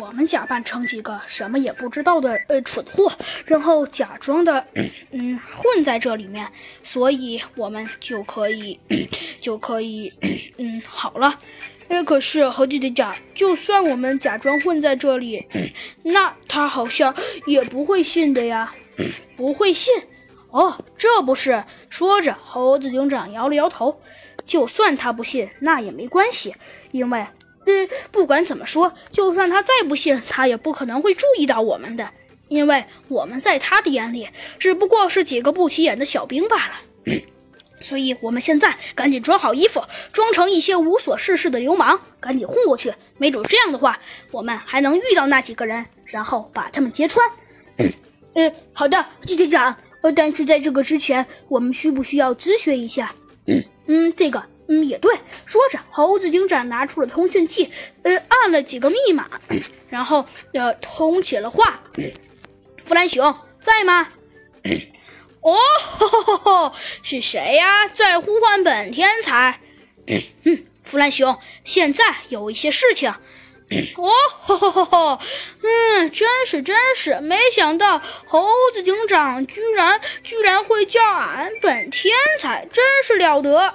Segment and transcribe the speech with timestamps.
[0.00, 3.12] 我们假扮成几个什么也不知道的呃蠢货，
[3.44, 4.66] 然后假装的
[5.12, 6.50] 嗯混在这里面，
[6.82, 8.78] 所以我们就可以
[9.40, 10.12] 就可以
[10.58, 11.38] 嗯好了。
[11.88, 15.46] 呃，可是猴子警长，就算我们假装混在这里，
[16.02, 17.14] 那他好像
[17.46, 18.74] 也不会信的呀，
[19.36, 19.94] 不会信。
[20.50, 21.62] 哦，这不是？
[21.88, 24.00] 说着，猴子警长摇了摇头。
[24.44, 26.54] 就算他不信，那也没关系，
[26.90, 27.24] 因为。
[27.66, 27.72] 呃，
[28.10, 32.10] 不管怎么说，就算他再不信，他也不可能会注意到我们的，
[32.48, 36.74] 因为我们在他的眼里只不过是几个不起眼的小兵罢了。
[37.80, 42.94] 所以，我们现在赶紧装好衣服，装成一些无所事事的流氓，赶紧混过去。
[43.18, 43.98] 没准这样的话，
[44.30, 47.26] 我们还能遇到那几个人，然后把他们揭穿。
[48.34, 49.76] 嗯，好的，季队长。
[50.00, 53.14] 呃，但是在这个之前，我们需不需要咨询一下？
[53.86, 54.42] 嗯，这个。
[54.68, 55.14] 嗯，也对。
[55.44, 57.70] 说着，猴子警长拿出了通讯器，
[58.02, 59.28] 呃，按了几个密码，
[59.88, 61.82] 然后呃，通起了话。
[62.84, 64.08] 弗兰熊在吗？
[65.40, 67.86] 哦，是谁呀？
[67.88, 69.60] 在呼唤本天才。
[70.06, 73.12] 嗯，弗兰熊，现在有一些事情。
[73.96, 75.18] 哦，
[75.62, 83.74] 嗯，真是真是，没想到猴子警长居然居然会叫俺本天才，真是了得。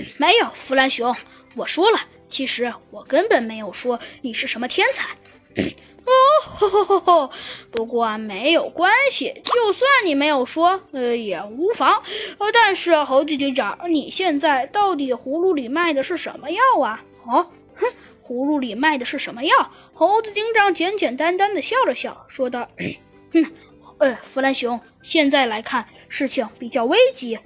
[0.18, 1.14] 没有，弗兰熊，
[1.54, 1.98] 我说了，
[2.28, 5.16] 其实我根本没有说你是什么天才。
[6.04, 7.30] 哦，
[7.70, 12.02] 不过没有关系，就算你没有说，呃，也无妨。
[12.38, 17.04] 呃，但是猴子警长，你现在到底葫芦里卖的是什么药啊？
[17.24, 17.86] 哦，哼，
[18.24, 19.70] 葫芦里卖的是什么药？
[19.94, 22.66] 猴子警长简简单单的笑了笑，说道：
[23.32, 23.46] “哼，
[23.98, 27.38] 呃，弗兰熊，现在来看，事情比较危急。”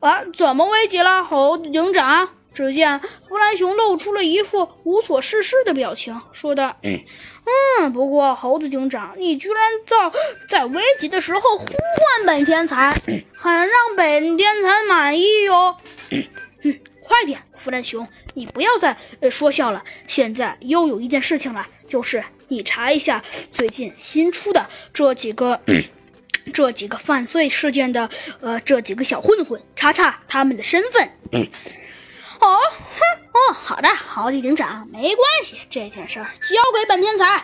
[0.00, 2.30] 啊，怎么危急了，猴子警长？
[2.52, 10.10] 只见弗兰熊露出了一副无所事事的表情，说道：“嗯，不过猴子警长，你居然在
[10.48, 12.92] 在危急的时候呼唤本天才，
[13.36, 15.76] 很让本天才满意哟。
[16.10, 19.84] 嗯，快点，弗兰熊，你不要再呃说笑了。
[20.06, 23.22] 现在又有一件事情了，就是你查一下
[23.52, 25.60] 最近新出的这几个。”
[26.52, 28.08] 这几个犯罪事件的，
[28.40, 31.08] 呃，这几个小混混，查查他们的身份。
[32.40, 33.00] 哦，哼，
[33.32, 37.38] 哦，好的，豪气警长，没关系，这件事儿交给本天才。